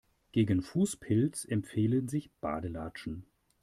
Gegen 0.31 0.63
Fußpilz 0.63 1.45
empfehlen 1.45 2.07
sich 2.07 2.31
Badelatschen. 2.41 3.27